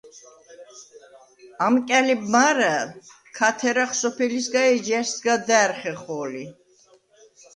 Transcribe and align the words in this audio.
ამკა̈ლიბ 1.65 2.21
მა̄რა̄̈ლ 2.33 2.89
ქა 3.37 3.49
თერახ 3.57 3.91
სოფელისგა 3.99 4.63
ი 4.67 4.71
ეჯჲა̈რს 4.73 5.11
სგა 5.15 5.35
და̄̈რ 5.47 5.71
ხეხო̄ლი. 5.79 6.45